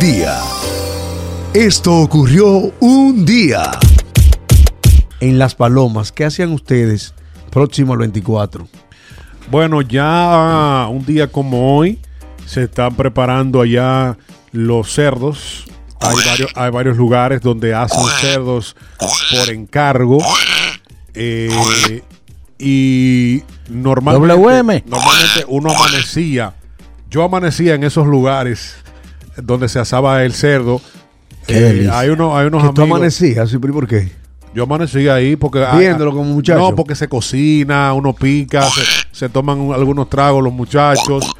[0.00, 0.40] día.
[1.52, 3.70] Esto ocurrió un día.
[5.20, 7.12] En Las Palomas, ¿qué hacían ustedes
[7.50, 8.66] próximo al 24?
[9.50, 11.98] Bueno, ya un día como hoy
[12.46, 14.16] se están preparando allá
[14.52, 15.66] los cerdos.
[16.00, 18.74] Hay varios, hay varios lugares donde hacen cerdos
[19.30, 20.18] por encargo.
[21.12, 22.02] Eh,
[22.58, 24.84] y normalmente, WM.
[24.86, 26.54] normalmente uno amanecía.
[27.10, 28.76] Yo amanecía en esos lugares
[29.42, 30.80] donde se asaba el cerdo.
[31.48, 32.96] Eh, hay, uno, hay unos ¿Que tú amigos.
[32.98, 33.50] amanecías?
[33.50, 34.08] ¿Sí, pero ¿Por qué?
[34.52, 35.64] Yo amanecí ahí porque...
[35.78, 36.58] Viéndolo como muchacho.
[36.58, 38.82] No, porque se cocina, uno pica, se,
[39.12, 41.30] se toman un- algunos tragos los muchachos.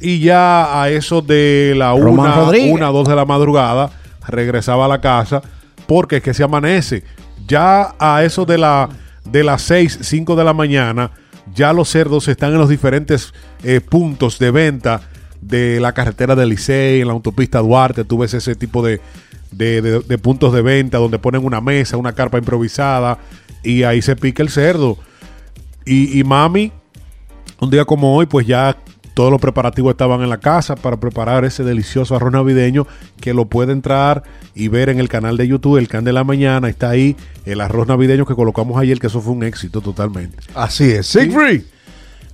[0.00, 2.72] Y ya a eso de la Román una, Rodríguez.
[2.74, 3.90] una, dos de la madrugada,
[4.26, 5.40] regresaba a la casa
[5.86, 7.04] porque es que se amanece.
[7.46, 8.88] Ya a eso de la
[9.24, 11.10] de las 6, 5 de la mañana,
[11.54, 15.00] ya los cerdos están en los diferentes eh, puntos de venta
[15.40, 19.00] de la carretera del Licey, en la autopista Duarte, tú ves ese tipo de,
[19.52, 23.18] de, de- de puntos de venta donde ponen una mesa, una carpa improvisada
[23.62, 24.98] y ahí se pica el cerdo.
[25.84, 26.72] Y, y mami,
[27.60, 28.76] un día como hoy, pues ya
[29.14, 32.86] todos los preparativos estaban en la casa para preparar ese delicioso arroz navideño
[33.20, 34.22] que lo puede entrar
[34.54, 37.60] y ver en el canal de YouTube, el can de la mañana, está ahí el
[37.60, 40.36] arroz navideño que colocamos ayer, que eso fue un éxito totalmente.
[40.54, 41.06] Así es.
[41.08, 41.62] Siegfried.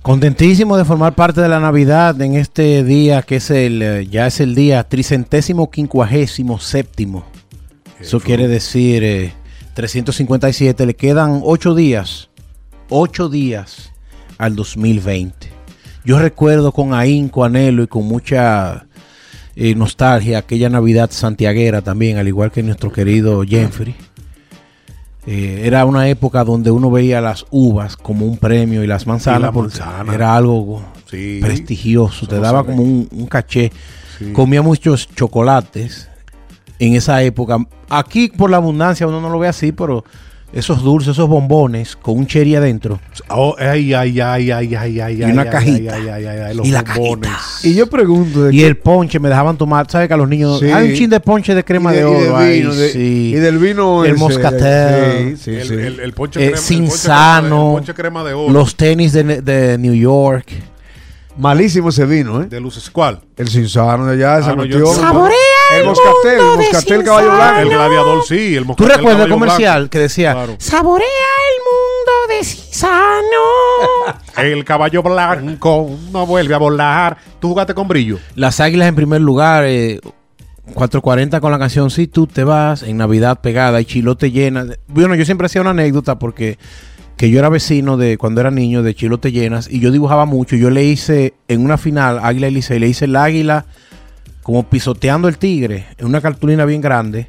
[0.05, 4.27] Contentísimo de formar parte de la Navidad en este día que es el, eh, ya
[4.27, 7.25] es el día tricentésimo quincuagésimo séptimo.
[7.99, 9.33] Eso quiere decir eh,
[9.73, 10.85] 357.
[10.85, 12.29] Le quedan ocho días,
[12.87, 13.93] ocho días
[14.37, 15.51] al 2020.
[16.03, 18.85] Yo recuerdo con ahínco, anhelo y con mucha
[19.55, 23.95] eh, nostalgia aquella Navidad santiaguera también, al igual que nuestro querido Jeffrey.
[25.27, 29.51] Eh, era una época donde uno veía las uvas como un premio y las manzanas
[29.53, 30.13] Y manzana.
[30.13, 31.39] era algo Sí.
[31.41, 33.71] prestigioso, te daba como un, un caché.
[34.19, 34.31] Sí.
[34.33, 36.09] Comía muchos chocolates
[36.79, 37.57] en esa época.
[37.89, 40.03] Aquí por la abundancia uno no lo ve así, pero
[40.55, 42.99] esos dulces, esos bombones con un cherry adentro.
[43.29, 45.93] Oh, ay, ay, ay, ay, ay, ay, Y una ay, cajita.
[45.95, 47.29] ay, ay, ay, ay, los Y la bombones.
[47.29, 47.67] cajita.
[47.67, 48.43] Y yo pregunto.
[48.45, 50.71] ¿de Y qué- el ponche me dejaban tomar, ¿sabes que a los niños Sí.
[50.71, 52.19] hay un chin de ponche de crema y de, y oro?
[52.21, 53.31] del ay, vino, de- sí.
[53.35, 54.03] Y del vino.
[54.05, 55.37] El ese, moscatel.
[55.37, 55.73] Sí, sí, el, sí.
[55.73, 58.53] el- el ponche Eh, crema, el ponche crema de- Cinzano, el ponche crema de oro.
[58.53, 60.47] los tenis de, de New York.
[61.37, 62.45] Malísimo ese vino, ¿eh?
[62.45, 63.21] de luces, ¿cuál?
[63.35, 64.85] El cinzano de allá, esa Ah, no, yo-.
[64.93, 65.35] Saborea
[65.73, 67.59] el el moscatel, el moscatel caballo blanco.
[67.59, 69.89] El gladiador, sí, el ¿Tú moscatel recuerdas el comercial blanco.
[69.91, 70.55] que decía, Claro.
[70.59, 74.15] Saborea el mundo de Cisano.
[74.37, 77.17] El caballo blanco no vuelve a volar.
[77.39, 78.19] ¿Tú jugaste con brillo?
[78.35, 79.99] Las Águilas en primer lugar, eh,
[80.73, 84.65] 440 con la canción Si tú te vas, en Navidad pegada y Chilote llena.
[84.87, 86.57] Bueno, yo siempre hacía una anécdota porque
[87.17, 90.55] que yo era vecino de cuando era niño de Chilote llenas y yo dibujaba mucho.
[90.55, 93.65] Yo le hice en una final, Águila y Licey, le hice el águila
[94.43, 97.27] como pisoteando el tigre en una cartulina bien grande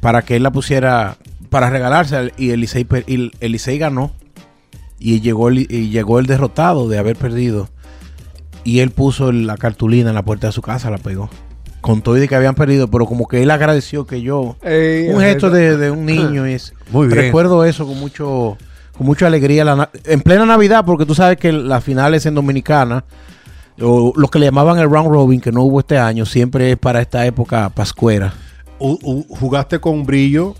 [0.00, 1.16] para que él la pusiera
[1.50, 4.12] para regalarse y el Licey, per- y el Licey ganó
[4.98, 7.68] y llegó el, y llegó el derrotado de haber perdido
[8.64, 11.30] y él puso la cartulina en la puerta de su casa, la pegó.
[11.80, 14.56] Con todo y de que habían perdido, pero como que él agradeció que yo.
[14.62, 16.46] Ey, un gesto de, de un niño.
[16.48, 17.18] Y es, Muy bien.
[17.20, 18.58] Recuerdo eso con mucho
[18.98, 19.64] con mucha alegría.
[19.64, 23.04] la en plena Navidad, porque tú sabes que las finales en Dominicana,
[23.80, 26.76] o lo que le llamaban el round robin, que no hubo este año, siempre es
[26.76, 28.34] para esta época pascuera.
[28.80, 30.54] U- u- ¿Jugaste con brillo?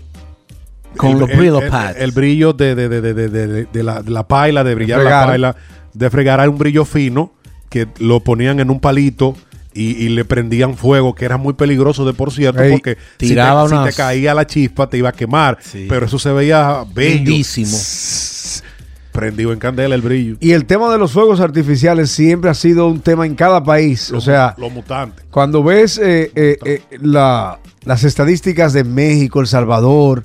[0.97, 1.97] Con El- los Brillo el- pads.
[1.99, 5.01] El, brillo de, de, de, de, de, de- de la, de la paila, de brillar
[5.01, 5.21] fregar.
[5.21, 5.55] la paila,
[5.93, 7.31] de fregar un brillo fino
[7.69, 9.35] que lo ponían en un palito
[9.73, 13.17] y, y le prendían fuego, que era muy peligroso de por cierto, Ey, porque si
[13.17, 15.85] te, tiraba si te caía la chispa te iba a quemar, Sí.
[15.87, 17.17] pero eso se veía bello.
[17.17, 17.77] Lindísimo.
[19.19, 20.35] Prendido en candela el brillo.
[20.39, 24.11] Y el tema de los fuegos artificiales siempre ha sido un tema en cada país.
[24.11, 25.25] O sea, Los mutantes.
[25.29, 30.23] cuando ves eh, eh, eh, la- las estadísticas de México, El Salvador,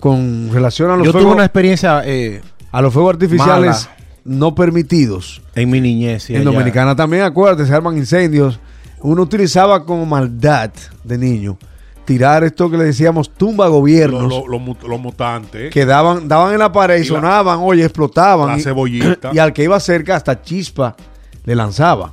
[0.00, 3.96] con relación a los, Yo tuve fuegos, una experiencia eh, a los fuegos artificiales mala.
[4.24, 5.42] no permitidos.
[5.54, 6.30] en mi niñez.
[6.30, 6.50] y en allá.
[6.50, 8.58] Dominicana también, acuérdate, se arman incendios.
[9.00, 10.70] Uno utilizaba como maldad
[11.04, 11.58] de niño
[12.04, 14.48] tirar esto que le decíamos tumba gobiernos, los-
[14.88, 15.70] los mutantes.
[15.72, 18.48] que daban, daban en la pared y, Y la- sonaban, oye, explotaban.
[18.48, 19.30] la y- cebollita.
[19.32, 20.96] Y al que iba cerca hasta chispa
[21.44, 22.12] le lanzaba.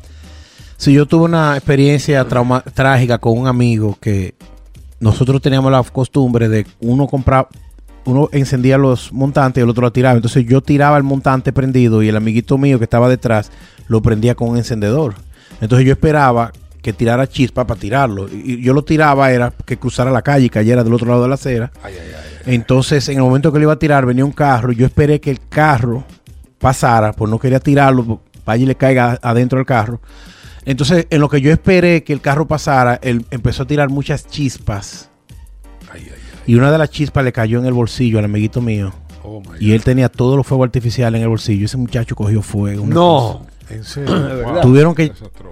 [0.78, 4.36] Sí, yo tuve una experiencia trauma- trágica con un amigo que
[5.00, 7.48] nosotros teníamos la costumbre de uno comprar,
[8.06, 10.16] uno encendía los montantes y el otro lo tiraba.
[10.16, 13.52] Entonces yo tiraba el montante prendido y el amiguito mío que estaba detrás
[13.88, 15.16] lo prendía con un encendedor.
[15.62, 18.28] Entonces yo esperaba que tirara chispa para tirarlo.
[18.30, 21.28] Y yo lo tiraba era que cruzara la calle y cayera del otro lado de
[21.30, 21.72] la acera.
[22.46, 24.72] Entonces en el momento que lo iba a tirar venía un carro.
[24.72, 26.04] Yo esperé que el carro
[26.58, 30.02] pasara, pues no quería tirarlo, vaya y le caiga adentro del carro.
[30.66, 34.28] Entonces, en lo que yo esperé que el carro pasara, él empezó a tirar muchas
[34.28, 35.10] chispas.
[35.92, 36.20] Ay, ay, ay.
[36.46, 38.92] Y una de las chispas le cayó en el bolsillo al amiguito mío.
[39.24, 41.66] Oh, Y él tenía todos los fuegos artificiales en el bolsillo.
[41.66, 42.86] Ese muchacho cogió fuego.
[43.40, 43.46] cosa.
[43.70, 44.62] En serio.
[44.62, 45.12] Tuvieron que,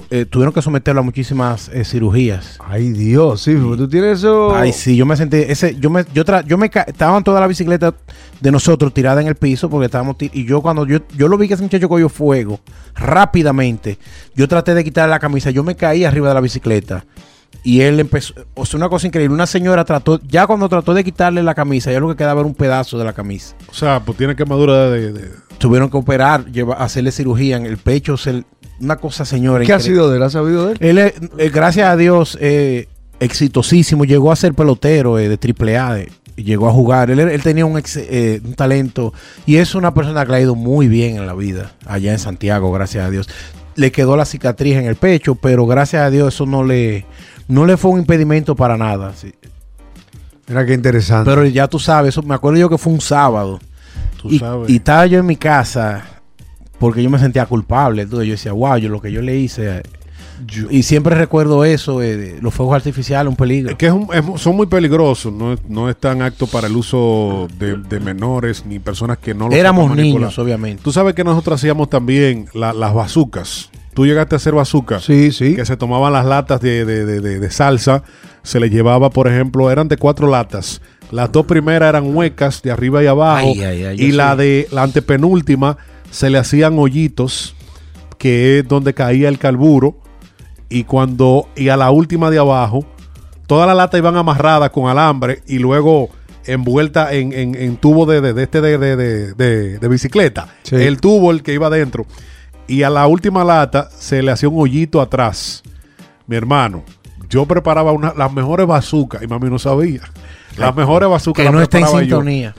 [0.09, 2.57] eh, tuvieron que someterlo a muchísimas eh, cirugías.
[2.65, 4.55] Ay, Dios, sí, porque tú tienes eso.
[4.55, 7.39] Ay, sí, yo me sentí, ese, yo me, yo, tra- yo me, ca- estaban todas
[7.39, 7.93] las bicicletas
[8.41, 11.37] de nosotros tiradas en el piso porque estábamos, ti- y yo cuando yo, yo lo
[11.37, 12.59] vi que ese muchacho cogió fuego
[12.95, 13.97] rápidamente,
[14.35, 17.03] yo traté de quitarle la camisa, yo me caí arriba de la bicicleta
[17.69, 21.03] y él empezó, o sea, una cosa increíble, una señora trató, ya cuando trató de
[21.03, 23.55] quitarle la camisa, ya lo que quedaba era un pedazo de la camisa.
[23.69, 27.77] O sea, pues tiene quemadura de, de- Tuvieron que operar, lleva- hacerle cirugía en el
[27.77, 28.43] pecho, se-
[28.79, 29.65] una cosa señora.
[29.65, 30.23] ¿Qué ha sido de él?
[30.23, 30.77] ¿Has sabido de él?
[30.81, 32.87] Él, es, eh, gracias a Dios, eh,
[33.19, 34.05] exitosísimo.
[34.05, 35.99] Llegó a ser pelotero eh, de triple A.
[35.99, 37.09] eh, llegó a jugar.
[37.09, 39.13] Él, él tenía un, ex- eh, un talento.
[39.47, 41.73] Y es una persona que le ha ido muy bien en la vida.
[41.85, 43.27] Allá en Santiago, gracias a Dios.
[43.75, 47.05] Le quedó la cicatriz en el pecho, pero gracias a Dios eso no le,
[47.47, 49.13] no le fue un impedimento para nada.
[49.15, 49.33] sí.
[50.47, 51.29] Mira qué interesante.
[51.29, 53.59] Pero ya tú sabes, eso, me acuerdo yo que fue un sábado.
[54.21, 54.69] tú Y, sabes.
[54.69, 56.05] y estaba yo en mi casa
[56.79, 58.03] porque yo me sentía culpable.
[58.03, 59.83] Entonces yo decía, wow, yo lo que yo le hice.
[60.45, 63.71] yo- y siempre recuerdo eso, eh, los fuegos artificiales, un peligro.
[63.71, 67.47] Es que es un- es- son muy peligrosos, no, no están aptos para el uso
[67.59, 70.81] de, de menores ni personas que no lo Éramos niños, obviamente.
[70.83, 73.69] Tú sabes que nosotros hacíamos también la- las bazucas.
[73.97, 75.03] Tú llegaste a hacer bazucas.
[75.03, 75.55] sí, sí.
[75.55, 78.03] Que se tomaban las latas de, de- de- de- de salsa,
[78.43, 80.81] se le llevaba, por ejemplo, eran de cuatro latas.
[81.09, 83.47] Las dos primeras eran huecas de arriba y abajo.
[83.55, 85.77] Ay, ay, ay, y la de la antepenúltima
[86.11, 87.55] se le hacían hoyitos,
[88.19, 89.97] que es donde caía el carburo.
[90.69, 92.85] Y cuando, y a la última de abajo,
[93.47, 96.09] todas las latas iban amarradas con alambre y luego
[96.45, 100.49] envuelta en, en- en tubo de, de- de este de, de- de- de- de bicicleta.
[100.61, 100.75] Sí.
[100.75, 102.05] El tubo, el que iba adentro.
[102.67, 105.63] Y a la última lata se le hacía un hoyito atrás.
[106.25, 106.83] Mi hermano,
[107.29, 110.01] yo preparaba una, las mejores bazucas y mami no sabía.
[110.57, 111.99] Las mejores bazucas que las no está en yo.
[111.99, 112.55] sintonía.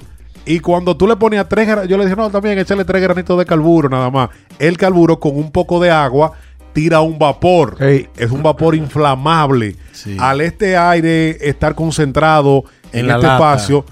[0.46, 3.44] Y cuando tú le ponías tres yo le dije, no, también échale tres granitos de
[3.44, 4.30] carburo nada más.
[4.58, 6.32] El carburo con un poco de agua
[6.72, 7.76] tira un vapor.
[7.82, 9.76] Es un vapor inflamable.
[9.92, 10.16] Sí.
[10.18, 13.34] Al este aire estar concentrado en, este lata.
[13.34, 13.84] espacio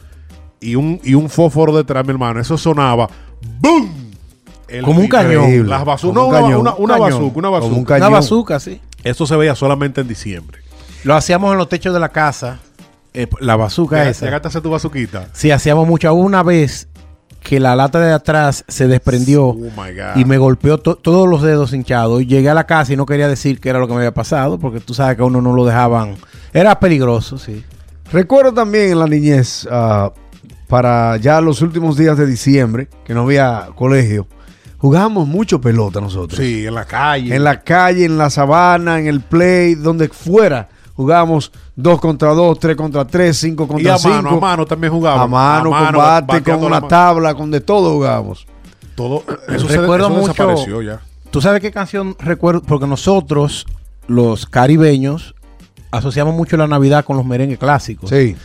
[0.61, 3.09] y un, y un fósforo detrás, mi hermano, eso sonaba
[3.61, 4.06] ¡boom!
[4.69, 5.45] El Como un cañón.
[5.45, 5.69] Increíble.
[5.71, 6.15] Las bazucas.
[6.17, 6.61] Como No, un una, cañón.
[6.61, 7.11] una, una Cañón.
[7.11, 7.95] bazuca, una Como un bazuca.
[7.95, 8.09] cañón.
[8.09, 8.81] Una bazooka, sí.
[9.05, 10.59] Eso se veía solamente en diciembre.
[11.05, 12.59] Lo hacíamos en los techos de la casa.
[13.15, 14.25] eh, la bazooka Llegaste esa.
[14.27, 15.29] llegaste a hacer tu bazuquita.
[15.33, 16.13] Sí, hacíamos mucho.
[16.13, 16.89] Hubo Una vez
[17.43, 20.17] que la lata de atrás se desprendió Oh my God.
[20.17, 22.21] y me golpeó to- todos los dedos hinchados.
[22.23, 24.12] Y llegué a la casa y no quería decir qué era lo que me había
[24.12, 26.17] pasado porque tú sabes que a uno no lo dejaban.
[26.53, 27.65] Era peligroso, sí.
[28.12, 30.12] Recuerdo también en la niñez, ah,
[30.69, 34.27] para ya los últimos días de diciembre, que no había colegio,
[34.78, 36.38] jugábamos mucho pelota nosotros.
[36.40, 37.34] Sí, en la calle.
[37.34, 40.69] En la calle, en la sabana, en el play, donde fuera.
[40.94, 44.14] Jugábamos dos contra dos, tres contra tres, cinco y contra a cinco.
[44.14, 45.25] mano, a mano también jugábamos.
[45.25, 48.46] A mano, con bate, bateando con la una tabla, con de todo jugábamos.
[48.94, 51.00] Todo, eso, se, Recuerdo eso mucho- desapareció ya.
[51.31, 52.62] ¿Tú sabes qué canción recuerdo?
[52.62, 53.67] Porque nosotros,
[54.06, 55.34] los caribeños,
[55.99, 58.11] asociamos mucho la Navidad con los merengues clásicos.
[58.11, 58.37] Sí.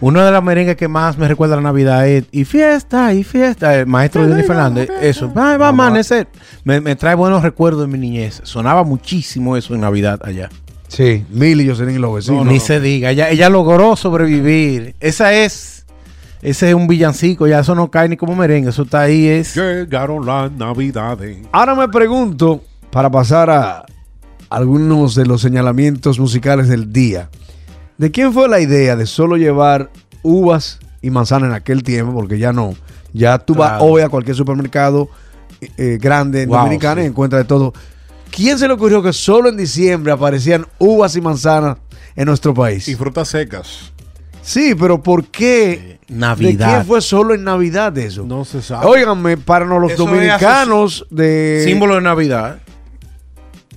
[0.00, 3.24] Una de las merengues que más me recuerda a la Navidad es Y fiesta, y
[3.24, 3.74] fiesta.
[3.74, 4.88] El maestro Johnny Fernández.
[5.00, 5.32] Eso.
[5.32, 6.28] Va, va a amanecer.
[6.64, 8.40] Me, me trae buenos recuerdos de mi niñez.
[8.44, 10.48] Sonaba muchísimo eso en Navidad allá.
[10.88, 12.46] Sí, Mil y Jocelyn y los vecinos.
[12.46, 13.10] Ni se diga.
[13.10, 14.96] Ella, ella logró sobrevivir.
[15.00, 15.86] Esa es.
[16.42, 17.46] Ese es un villancico.
[17.46, 18.70] Ya eso no cae ni como merengue.
[18.70, 19.28] Eso está ahí.
[19.28, 19.54] Es.
[19.54, 21.38] Llegaron las navidades.
[21.52, 23.86] Ahora me pregunto, para pasar a
[24.50, 27.30] algunos de los señalamientos musicales del día,
[27.98, 29.90] ¿de quién fue la idea de solo llevar
[30.22, 32.12] uvas y manzanas en aquel tiempo?
[32.12, 32.74] Porque ya no.
[33.12, 35.08] Ya tú vas hoy a cualquier supermercado
[35.76, 37.08] eh, grande en Wow, Dominicana y sí.
[37.10, 37.72] encuentras de todo.
[38.30, 41.78] ¿Quién se le ocurrió que solo en diciembre aparecían uvas y manzanas
[42.14, 42.86] en nuestro país?
[42.88, 43.92] Y frutas secas.
[44.42, 45.98] Sí, pero ¿por qué?
[46.08, 46.68] ¿De Navidad.
[46.74, 48.24] quién fue solo en Navidad eso?
[48.24, 48.86] No se sabe.
[48.86, 51.62] Óiganme, para los Eso es dominicanos de...
[51.64, 52.58] Símbolo de Navidad.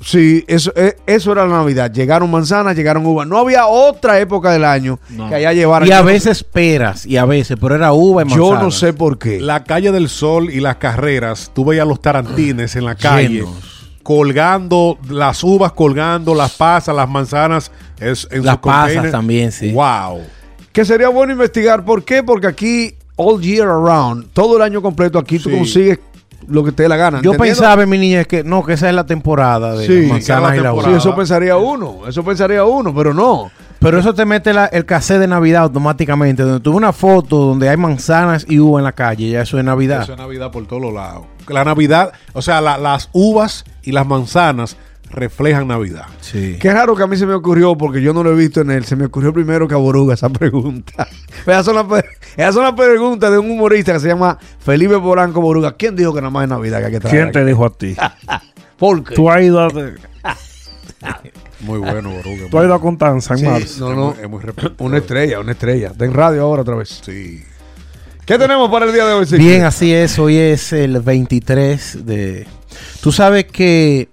[0.06, 1.92] Sí, eso, eh, eso era la Navidad.
[1.92, 3.28] Llegaron manzanas, llegaron uvas.
[3.28, 5.88] No había otra época del año que allá llevaran.
[5.88, 7.06] Y a veces peras.
[7.06, 7.58] Y a veces.
[7.60, 8.44] Pero era uva y manzana.
[8.44, 9.40] Yo no sé por qué.
[9.40, 13.98] La calle del Sol y las carreras, tú veías los tarantines en la calle Llenos.
[14.04, 19.72] colgando las uvas, colgando las pasas, las manzanas es, en Las pasas también, sí.
[19.72, 20.22] Wow.
[20.72, 21.86] Que sería bueno investigar.
[21.86, 22.24] ¿Por qué?
[22.24, 25.56] Porque aquí, all year around, todo el año completo, aquí tú Sí.
[25.56, 26.00] consigues
[26.48, 27.22] lo que te dé la gana.
[27.22, 27.44] Yo ¿entendiendo?
[27.62, 30.58] pensaba en mi niñez que no, que esa es la temporada de Sí, las manzanas
[30.58, 30.72] y la.
[30.84, 32.08] Sí, eso pensaría uno.
[32.08, 33.52] Eso pensaría uno, pero no.
[33.80, 36.44] Pero eso te mete la- el cassette de Navidad automáticamente.
[36.44, 39.30] Donde tuve una foto donde hay manzanas y uva en la calle.
[39.30, 40.04] Ya eso es Navidad.
[40.04, 41.26] Eso es Navidad por todos lados.
[41.50, 44.78] La Navidad, o sea, la- las uvas y las manzanas
[45.14, 46.06] reflejan Navidad.
[46.22, 46.58] Sí.
[46.60, 48.72] Qué raro que a mí se me ocurrió, porque yo no lo he visto en
[48.72, 48.84] él.
[48.86, 51.08] Se me ocurrió primero que a Boruga esa pregunta.
[51.46, 51.86] Esas son las
[52.36, 55.74] esas son las preguntas de un humorista que se llama Felipe Polanco Boruga.
[55.78, 57.16] ¿Quién dijo que nada más es Navidad que hay que traer?
[57.18, 57.48] ¿Quién te aquí?
[57.48, 57.96] dijo a ti?
[58.78, 59.16] ¿Por qué?
[59.16, 59.70] Tú has ido a,
[61.62, 62.50] Muy bueno, Boruga.
[62.50, 63.90] tú has ido a Constanza en Sí, marzo.
[63.90, 64.12] no, no.
[64.22, 64.74] Es muy, es muy.
[64.80, 65.88] Una estrella, una estrella.
[65.90, 67.02] Está en radio ahora otra vez.
[67.04, 67.44] Sí.
[68.26, 69.26] ¿Qué tenemos para el día de hoy?
[69.38, 70.18] Bien, así es.
[70.18, 72.48] Hoy es el 23 de...
[73.02, 74.08] Tú sabes que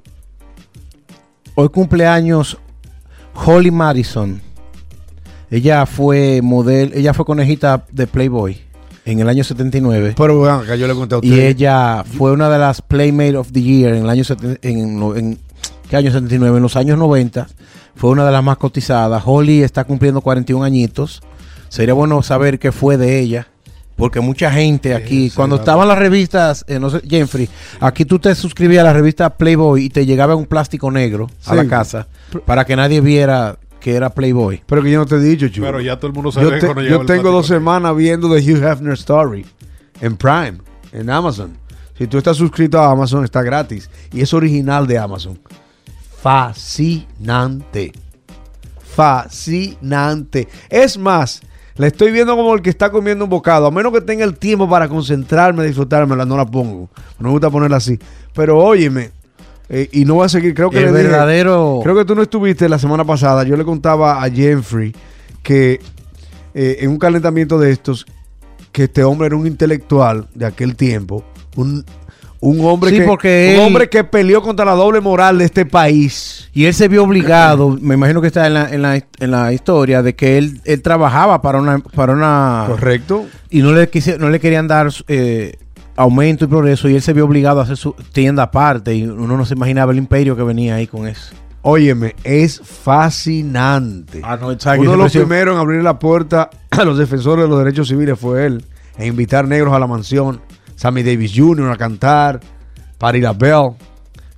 [1.54, 2.58] hoy cumpleaños
[3.34, 4.40] Holly Madison.
[5.50, 8.60] Ella fue modelo, ella fue conejita de Playboy
[9.04, 10.14] en el año 79.
[10.16, 11.28] Pero vean, que yo le conté a usted.
[11.28, 15.02] Y ella fue una de las Playmate of the Year en el año seten- en,
[15.16, 15.38] en-
[15.88, 16.56] ¿qué año 79?
[16.58, 17.48] En los años 90
[17.96, 19.22] fue una de las más cotizadas.
[19.26, 21.20] Holly está cumpliendo 41 añitos.
[21.68, 23.48] Sería bueno saber qué fue de ella.
[24.00, 28.34] Porque mucha gente aquí, cuando estaban las revistas, eh, no sé, Jeffrey, aquí tú te
[28.34, 32.08] suscribías a la revista Playboy y te llegaba un plástico negro a la casa
[32.44, 34.62] para que nadie viera que era Playboy.
[34.66, 35.66] Pero que yo no te he dicho, chulo.
[35.68, 38.40] Pero ya todo el mundo sabe Yo, te- cuando yo tengo dos semanas viendo The
[38.40, 39.46] Hugh Hefner Story
[40.00, 40.58] en Prime,
[40.92, 41.56] en Amazon.
[41.96, 43.88] Si tú estás suscrito a Amazon, está gratis.
[44.12, 45.38] Y es original de Amazon.
[46.22, 47.92] Fascinante.
[48.94, 50.48] Fascinante.
[50.68, 51.42] Es más,
[51.76, 53.66] la estoy viendo como el que está comiendo un bocado.
[53.66, 56.90] A menos que tenga el tiempo para concentrarme, disfrutármela, no la pongo.
[57.18, 57.98] No me gusta ponerla así.
[58.34, 59.10] Pero óyeme,
[59.68, 60.54] eh, y no voy a seguir.
[60.54, 61.80] Creo que El dije- verdadero...
[61.82, 63.44] Creo que tú no estuviste la semana pasada.
[63.44, 64.94] Yo le contaba a Jeffrey
[65.42, 65.80] que
[66.54, 68.04] eh, en un calentamiento de estos,
[68.72, 71.24] que este hombre era un intelectual de aquel tiempo,
[71.56, 71.84] un,
[72.42, 75.44] un hombre Sí, que porque un él- hombre que peleó contra la doble moral de
[75.44, 76.48] este país.
[76.54, 79.52] Y él se vio obligado, me imagino que está en la, en la, en la
[79.52, 83.26] historia, de que él, él trabajaba para una, para una Correcto.
[83.50, 85.56] y no le quisi- no le querían dar eh,
[85.96, 89.36] aumento y progreso, y él se vio obligado a hacer su tienda aparte, y uno
[89.36, 91.34] no se imaginaba el imperio que venía ahí con eso.
[91.62, 94.22] Óyeme, es fascinante.
[94.24, 94.46] Ah, no,
[94.78, 98.18] Uno de los primeros en abrir la puerta a los defensores de los derechos civiles
[98.18, 98.64] fue él,
[98.96, 100.40] e invitar negros a la mansión,
[100.80, 101.70] Sammy Davis Jr.
[101.72, 102.40] a cantar,
[102.96, 103.72] Patti LaBelle.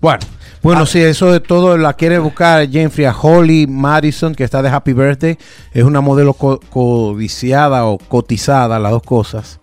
[0.01, 0.19] Bueno,
[0.61, 4.69] Bueno, sí, eso de todo la quiere buscar Jeffrey a Holly Madison, que está de
[4.69, 5.39] Happy Birthday.
[5.73, 9.61] Es una modelo co- codiciada o cotizada, las dos cosas.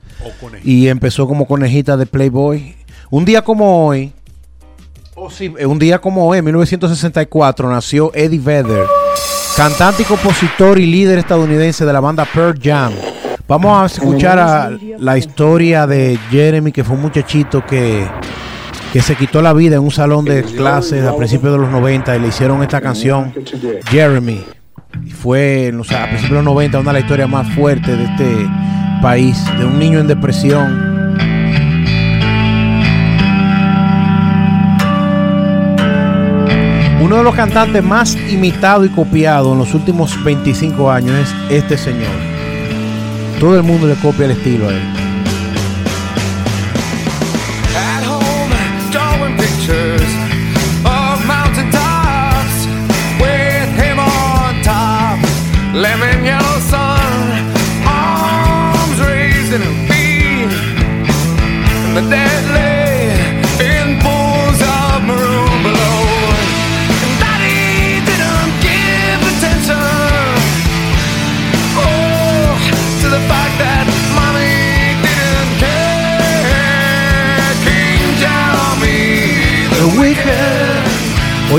[0.63, 2.77] Y empezó como conejita de Playboy.
[3.09, 4.13] Un día como hoy,
[5.15, 8.85] oh, sí, eh, un día como hoy, en 1964, nació Eddie Vedder,
[9.57, 12.93] cantante y compositor y líder estadounidense de la banda Pearl Jam.
[13.49, 18.05] Vamos a escuchar a la historia de Jeremy, que fue un muchachito que,
[18.93, 22.15] que se quitó la vida en un salón de clases a principios de los 90
[22.15, 23.33] y le hicieron esta canción,
[23.89, 24.45] Jeremy.
[25.03, 27.97] Y fue en los- a principios de los 90 una de las historias más fuertes
[27.97, 28.47] de este
[29.01, 30.87] país, de un niño en depresión.
[37.01, 41.15] Uno de los cantantes más imitado y copiado en los últimos 25 años
[41.49, 42.11] es este señor.
[43.39, 44.81] Todo el mundo le copia el estilo a él.
[47.73, 48.53] At home,
[48.91, 50.11] drawing pictures
[50.83, 52.67] of mountain tops
[53.21, 55.19] with him on top.
[55.73, 57.55] Lemon yellow sun,
[57.87, 59.53] arms raised
[61.95, 62.48] the dead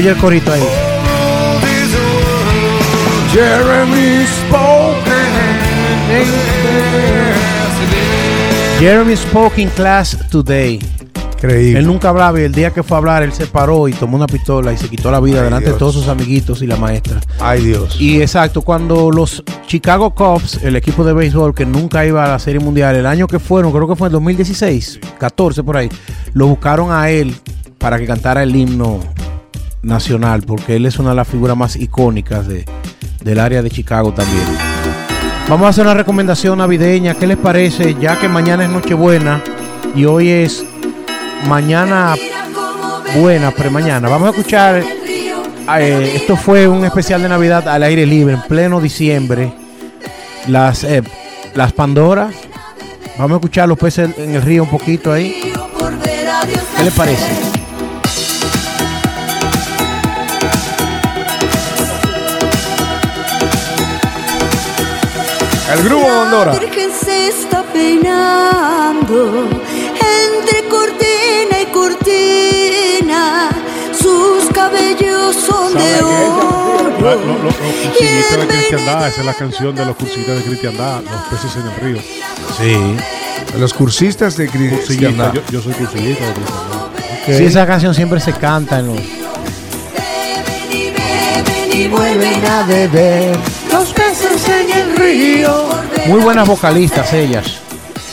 [0.01, 0.63] Oye el corito ahí.
[3.35, 4.25] Jeremy
[6.09, 6.27] did.
[8.81, 10.81] Jeremy spoke in class today.
[11.35, 11.81] Increíble.
[11.81, 14.17] Él nunca hablaba y el día que fue a hablar él se paró y tomó
[14.17, 15.75] una pistola y se quitó la vida Ay, delante Dios.
[15.75, 17.21] de todos sus amiguitos y la maestra.
[17.39, 18.01] Ay, Dios.
[18.01, 22.39] Y exacto, cuando los Chicago Cubs, el equipo de béisbol que nunca iba a la
[22.39, 25.91] Serie Mundial, el año que fueron, creo que fue en 2016, 14 por ahí,
[26.33, 27.37] lo buscaron a él
[27.77, 29.01] para que cantara el himno
[29.83, 32.65] nacional, porque él es una de las figuras más icónicas de,
[33.23, 34.45] del área de Chicago también.
[35.49, 37.15] Vamos a hacer una recomendación navideña.
[37.15, 37.97] ¿Qué les parece?
[38.01, 39.43] Ya que mañana es Nochebuena
[39.95, 40.65] y hoy es
[41.49, 42.15] mañana
[43.17, 44.09] buena, premañana.
[44.09, 44.85] Vamos a escuchar
[45.79, 49.53] eh, esto fue un especial de Navidad al aire libre en pleno diciembre.
[50.49, 51.03] Las, eh,
[51.55, 52.35] las Pandoras.
[53.19, 55.53] Vamos a escuchar los peces en el río un poquito ahí.
[56.77, 57.50] ¿Qué les parece?
[65.73, 66.53] El grupo Bandora.
[66.53, 69.49] La Virgen se está peinando
[70.27, 73.49] entre cortina y cortina.
[73.93, 76.91] Sus cabellos corazón de La- oro.
[77.01, 81.03] lo- lo- los cursillistas de cristiandad, esa es la canción de los cursillistas de cristiandad,
[81.03, 82.03] los peces en el río.
[82.59, 82.97] Sí.
[83.59, 85.33] Los cursistas de cristiandad.
[85.35, 86.81] yo, yo soy cursillista de cristiandad.
[87.27, 88.99] Sí, esa canción siempre se canta en los.
[91.73, 93.37] Y vuelven a beber
[93.73, 95.69] los peces en el río.
[96.07, 97.61] Muy buenas vocalistas ellas.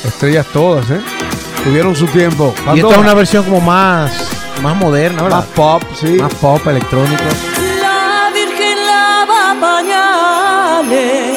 [0.06, 1.01] Estrellas todas, ¿eh?
[1.63, 2.53] Tuvieron su tiempo.
[2.74, 4.12] Y esta es una versión como más,
[4.62, 5.38] más moderna, ¿verdad?
[5.38, 6.13] más pop, sí.
[6.13, 7.24] Más pop, electrónico.
[7.82, 11.37] La Virgen lava pañales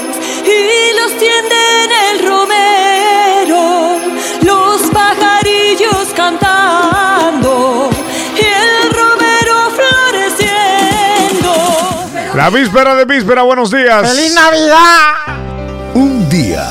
[12.35, 14.09] La víspera de víspera, buenos días.
[14.09, 15.95] ¡Feliz Navidad!
[15.95, 16.65] Un día.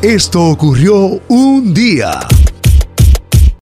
[0.00, 2.18] Esto ocurrió un día.